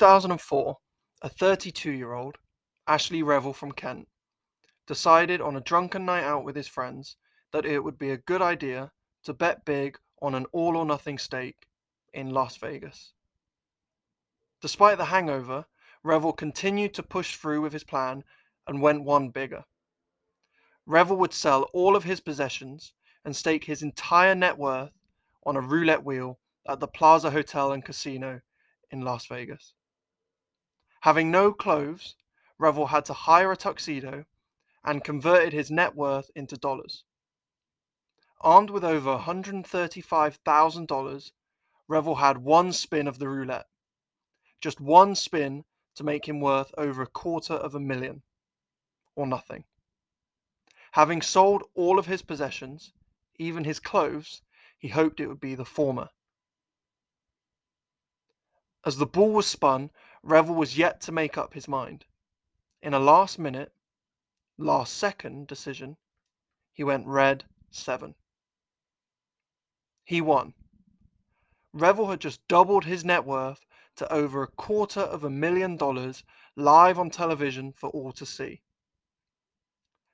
[0.00, 0.78] 2004,
[1.20, 2.38] a 32 year old,
[2.86, 4.08] Ashley Revell from Kent,
[4.86, 7.16] decided on a drunken night out with his friends
[7.52, 8.92] that it would be a good idea
[9.24, 11.66] to bet big on an all or nothing stake
[12.14, 13.12] in Las Vegas.
[14.62, 15.66] Despite the hangover,
[16.02, 18.24] Revell continued to push through with his plan
[18.66, 19.64] and went one bigger.
[20.86, 24.92] Revell would sell all of his possessions and stake his entire net worth
[25.44, 28.40] on a roulette wheel at the Plaza Hotel and Casino
[28.90, 29.74] in Las Vegas.
[31.00, 32.16] Having no clothes,
[32.58, 34.24] Revell had to hire a tuxedo
[34.84, 37.04] and converted his net worth into dollars.
[38.42, 41.32] Armed with over $135,000,
[41.88, 43.66] Revell had one spin of the roulette.
[44.60, 45.64] Just one spin
[45.94, 48.22] to make him worth over a quarter of a million,
[49.16, 49.64] or nothing.
[50.92, 52.92] Having sold all of his possessions,
[53.38, 54.42] even his clothes,
[54.78, 56.08] he hoped it would be the former.
[58.84, 59.90] As the ball was spun,
[60.22, 62.04] Revell was yet to make up his mind.
[62.82, 63.72] In a last minute,
[64.58, 65.96] last second decision,
[66.72, 68.14] he went red 7.
[70.04, 70.54] He won.
[71.72, 73.64] Revell had just doubled his net worth
[73.96, 76.24] to over a quarter of a million dollars
[76.56, 78.62] live on television for all to see.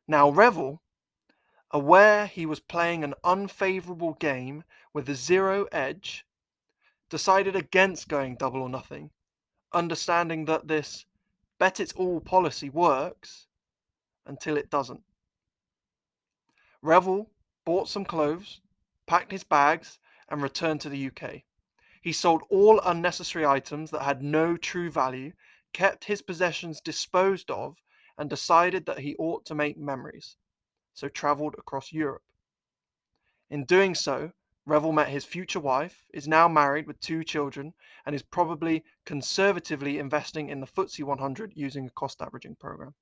[0.08, 0.82] Now, Revell,
[1.70, 6.26] aware he was playing an unfavorable game with a zero edge,
[7.08, 9.10] decided against going double or nothing,
[9.76, 11.04] understanding that this
[11.58, 13.46] bet it's all policy works
[14.24, 15.02] until it doesn't.
[16.82, 17.30] Revell
[17.64, 18.60] bought some clothes,
[19.06, 21.42] packed his bags, and returned to the UK.
[22.00, 25.32] He sold all unnecessary items that had no true value,
[25.72, 27.76] kept his possessions disposed of,
[28.18, 30.36] and decided that he ought to make memories,
[30.94, 32.22] so travelled across Europe.
[33.50, 34.32] In doing so,
[34.66, 37.72] Revell met his future wife, is now married with two children,
[38.04, 42.92] and is probably conservatively investing in the FTSE 100 using a cost averaging program.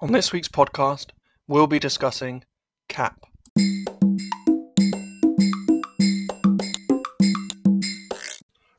[0.00, 1.10] On this week's podcast,
[1.46, 2.44] we'll be discussing
[2.88, 3.26] CAP.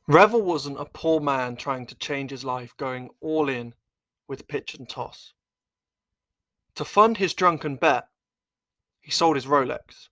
[0.07, 3.75] Revell wasn't a poor man trying to change his life going all in
[4.27, 5.33] with pitch and toss.
[6.75, 8.07] To fund his drunken bet,
[9.01, 10.09] he sold his Rolex.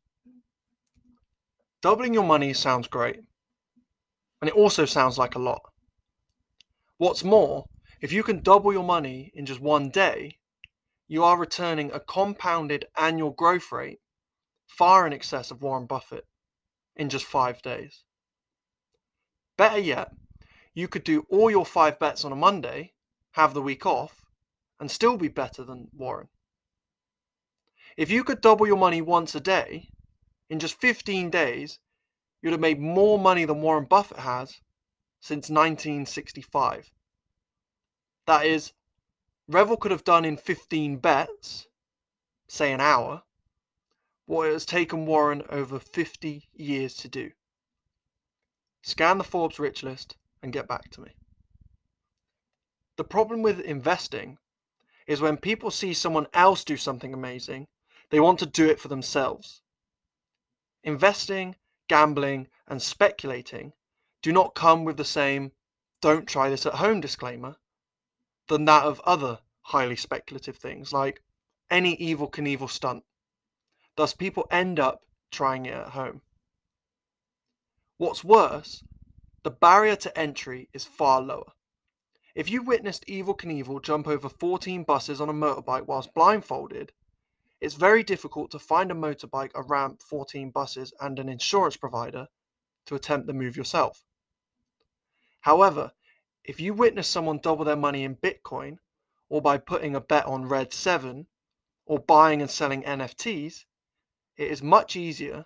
[1.81, 3.19] Doubling your money sounds great,
[4.41, 5.61] and it also sounds like a lot.
[6.97, 7.65] What's more,
[8.01, 10.39] if you can double your money in just one day,
[11.07, 13.99] you are returning a compounded annual growth rate
[14.65, 16.25] far in excess of Warren Buffett
[16.95, 18.03] in just five days.
[19.57, 20.11] Better yet,
[20.73, 22.93] you could do all your five bets on a Monday,
[23.35, 24.25] have the week off,
[24.79, 26.29] and still be better than Warren.
[27.97, 29.90] If you could double your money once a day,
[30.50, 31.79] in just 15 days,
[32.41, 34.62] you'd have made more money than Warren Buffett has
[35.19, 36.90] since 1965.
[38.25, 38.72] That is
[39.50, 41.68] Revel could have done in 15 bets,
[42.47, 43.24] say an hour,
[44.28, 47.31] what it has taken Warren over 50 years to do.
[48.81, 51.12] Scan the Forbes rich list and get back to me.
[52.97, 54.38] The problem with investing
[55.07, 57.67] is when people see someone else do something amazing,
[58.09, 59.61] they want to do it for themselves.
[60.83, 61.56] Investing,
[61.88, 63.73] gambling, and speculating
[64.22, 65.51] do not come with the same
[66.01, 67.57] don't try this at home disclaimer
[68.47, 71.22] than that of other highly speculative things, like
[71.69, 73.03] any Evel Knievel stunt.
[73.95, 75.01] Thus, people end up
[75.31, 76.22] trying it at home.
[77.97, 78.83] What's worse,
[79.44, 81.53] the barrier to entry is far lower.
[82.35, 86.91] If you witnessed Evel Knievel jump over 14 buses on a motorbike whilst blindfolded,
[87.62, 92.27] it's very difficult to find a motorbike, a ramp, 14 buses, and an insurance provider
[92.88, 94.04] to attempt the move yourself.
[95.39, 95.94] However,
[96.44, 98.80] if you witness someone double their money in Bitcoin,
[99.30, 101.27] or by putting a bet on Red 7,
[101.86, 103.63] or buying and selling NFTs,
[104.36, 105.45] it is much easier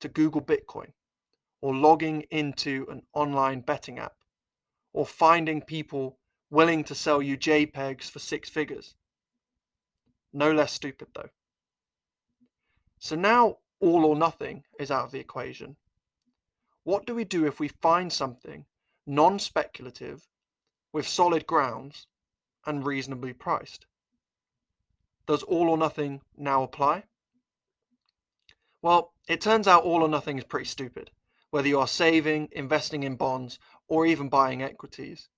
[0.00, 0.94] to Google Bitcoin,
[1.60, 4.14] or logging into an online betting app,
[4.94, 6.16] or finding people
[6.50, 8.94] willing to sell you JPEGs for six figures.
[10.32, 11.30] No less stupid though.
[12.98, 15.76] So now all or nothing is out of the equation.
[16.84, 18.66] What do we do if we find something
[19.06, 20.26] non speculative
[20.92, 22.06] with solid grounds
[22.66, 23.86] and reasonably priced.
[25.26, 27.04] Does all or nothing now apply?
[28.82, 31.10] Well, it turns out all or nothing is pretty stupid,
[31.50, 33.58] whether you are saving, investing in bonds,
[33.88, 35.28] or even buying equities.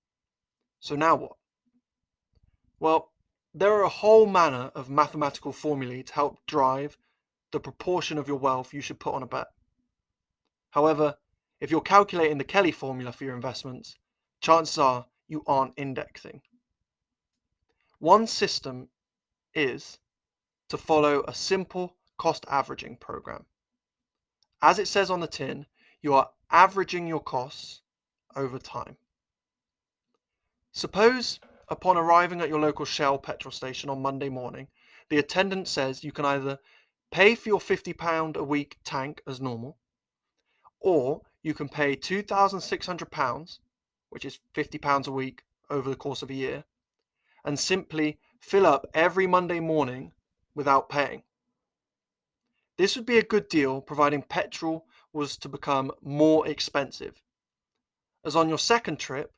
[0.83, 1.37] So now what?
[2.77, 3.13] Well,
[3.53, 6.97] there are a whole manner of mathematical formulae to help drive
[7.51, 9.47] the proportion of your wealth you should put on a bet.
[10.71, 11.15] However,
[11.61, 13.97] if you're calculating the Kelly formula for your investments,
[14.41, 16.41] chances are you aren't indexing.
[17.99, 18.89] One system
[19.53, 19.99] is
[20.67, 23.45] to follow a simple cost averaging program.
[24.61, 25.65] As it says on the tin,
[26.01, 27.83] you are averaging your costs
[28.35, 28.97] over time.
[30.75, 31.39] Suppose
[31.69, 34.67] upon arriving at your local Shell petrol station on Monday morning,
[35.09, 36.57] the attendant says you can either
[37.11, 39.77] pay for your £50 a week tank as normal,
[40.79, 43.59] or you can pay £2,600,
[44.09, 46.63] which is £50 a week over the course of a year,
[47.45, 50.11] and simply fill up every Monday morning
[50.55, 51.21] without paying.
[52.79, 57.21] This would be a good deal providing petrol was to become more expensive.
[58.25, 59.31] As on your second trip,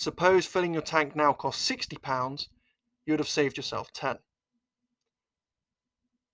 [0.00, 2.48] suppose filling your tank now costs £60,
[3.04, 4.16] you would have saved yourself 10.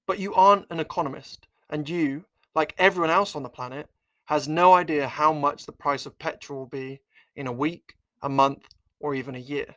[0.06, 3.88] But you aren't an economist, and you, like everyone else on the planet,
[4.26, 7.00] has no idea how much the price of petrol will be
[7.34, 8.68] in a week, a month,
[9.00, 9.74] or even a year.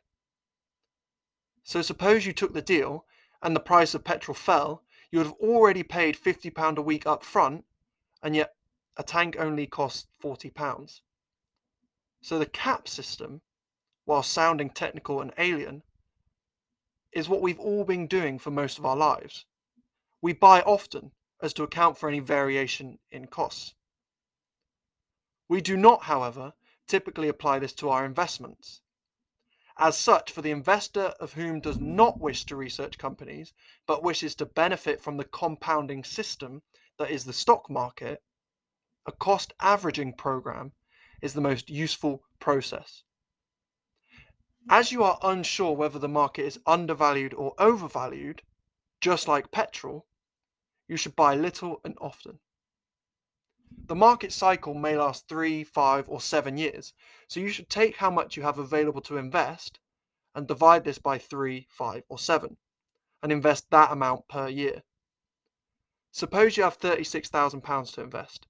[1.64, 3.06] So suppose you took the deal
[3.42, 7.24] and the price of petrol fell, you would have already paid £50 a week up
[7.24, 7.66] front,
[8.22, 8.54] and yet
[8.98, 11.02] a tank only costs £40.
[12.22, 13.42] So the cap system,
[14.10, 15.84] while sounding technical and alien,
[17.12, 19.46] is what we've all been doing for most of our lives.
[20.20, 21.12] We buy often
[21.44, 23.76] as to account for any variation in costs.
[25.48, 26.54] We do not, however,
[26.88, 28.82] typically apply this to our investments.
[29.78, 33.54] As such, for the investor of whom does not wish to research companies,
[33.86, 36.64] but wishes to benefit from the compounding system
[36.98, 38.24] that is the stock market,
[39.06, 40.72] a cost averaging program
[41.22, 43.04] is the most useful process.
[44.72, 48.44] As you are unsure whether the market is undervalued or overvalued,
[49.02, 50.06] just like petrol,
[50.88, 52.40] you should buy little and often.
[53.88, 56.94] The market cycle may last three, five, or seven years,
[57.28, 59.80] so you should take how much you have available to invest
[60.36, 62.58] and divide this by three, five, or seven,
[63.24, 64.84] and invest that amount per year.
[66.12, 68.46] Suppose you have £36,000 to invest,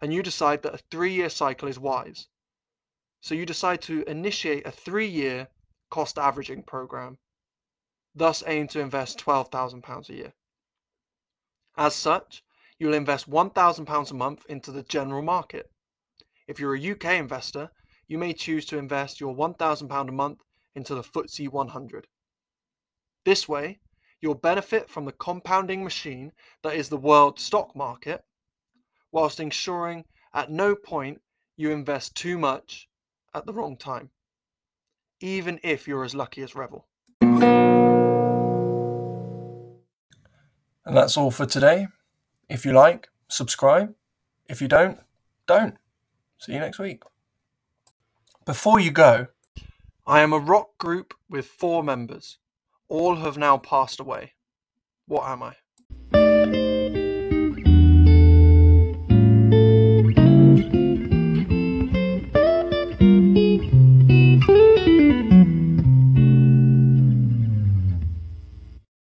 [0.00, 2.26] and you decide that a three year cycle is wise.
[3.20, 5.48] So you decide to initiate a three year
[5.90, 7.18] cost averaging program,
[8.14, 10.32] thus aim to invest £12,000 a year.
[11.76, 12.42] As such,
[12.78, 15.70] you'll invest £1,000 a month into the general market.
[16.46, 17.70] If you're a UK investor,
[18.06, 20.38] you may choose to invest your £1,000 a month
[20.74, 22.06] into the FTSE 100.
[23.24, 23.80] This way,
[24.20, 26.32] you'll benefit from the compounding machine
[26.62, 28.24] that is the world stock market,
[29.12, 31.20] whilst ensuring at no point
[31.56, 32.88] you invest too much
[33.34, 34.10] at the wrong time,
[35.20, 36.86] even if you're as lucky as Revell.
[40.88, 41.86] And that's all for today.
[42.48, 43.94] If you like, subscribe.
[44.48, 44.98] If you don't,
[45.46, 45.76] don't.
[46.38, 47.02] See you next week.
[48.46, 49.26] Before you go,
[50.06, 52.38] I am a rock group with four members.
[52.88, 54.32] All have now passed away.
[55.06, 55.56] What am I?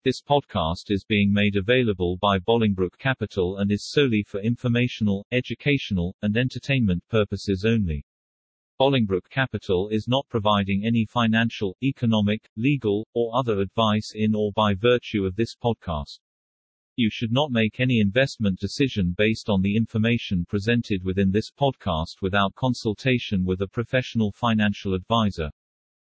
[0.07, 6.15] This podcast is being made available by Bolingbroke Capital and is solely for informational, educational,
[6.21, 8.05] and entertainment purposes only.
[8.79, 14.73] Bolingbroke Capital is not providing any financial, economic, legal, or other advice in or by
[14.73, 16.19] virtue of this podcast.
[16.95, 22.21] You should not make any investment decision based on the information presented within this podcast
[22.21, 25.51] without consultation with a professional financial advisor.